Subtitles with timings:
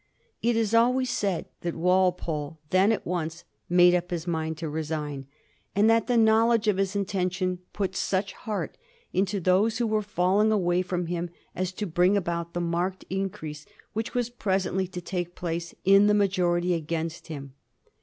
[0.41, 5.27] It is always said that Walpole then at once made up his mind to resign;
[5.75, 8.79] and that the knowledge of his intention put such heart
[9.13, 13.05] into those who .were fall ing away from him as to bring aboat the marked
[13.11, 17.53] increase which was presently to take place in the majority against him.